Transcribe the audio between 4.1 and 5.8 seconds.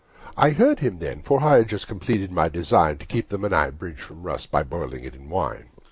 rust By boiling it in wine.